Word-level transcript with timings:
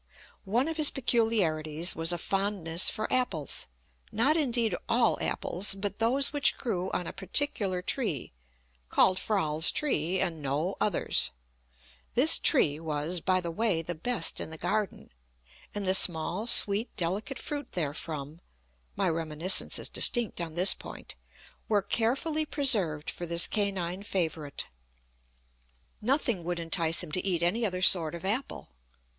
One 0.45 0.67
of 0.67 0.77
his 0.77 0.89
peculiarities 0.89 1.95
was 1.95 2.11
a 2.11 2.17
fondness 2.17 2.89
for 2.89 3.07
apples 3.13 3.67
not 4.11 4.35
indeed 4.35 4.75
all 4.89 5.19
apples, 5.21 5.75
but 5.75 5.99
those 5.99 6.33
which 6.33 6.57
grew 6.57 6.89
on 6.89 7.05
a 7.05 7.13
particular 7.13 7.83
tree, 7.83 8.31
called 8.89 9.19
'Froll's 9.19 9.69
tree,' 9.69 10.19
and 10.19 10.41
no 10.41 10.75
others; 10.81 11.29
this 12.15 12.39
tree 12.39 12.79
was, 12.79 13.21
by 13.21 13.41
the 13.41 13.51
way, 13.51 13.83
the 13.83 13.93
best 13.93 14.39
in 14.41 14.49
the 14.49 14.57
garden, 14.57 15.11
and 15.75 15.87
the 15.87 15.93
small, 15.93 16.47
sweet, 16.47 16.89
delicate 16.97 17.37
fruit 17.37 17.67
therefrom 17.73 18.41
(my 18.95 19.07
reminiscence 19.07 19.77
is 19.77 19.87
distinct 19.87 20.41
on 20.41 20.55
this 20.55 20.73
point) 20.73 21.13
were 21.69 21.83
carefully 21.83 22.43
preserved 22.43 23.11
for 23.11 23.27
this 23.27 23.45
canine 23.45 24.01
favourite. 24.01 24.65
Nothing 26.01 26.43
would 26.43 26.59
entice 26.59 27.03
him 27.03 27.11
to 27.11 27.23
eat 27.23 27.43
any 27.43 27.63
other 27.67 27.83
sort 27.83 28.15
of 28.15 28.25
apple. 28.25 28.69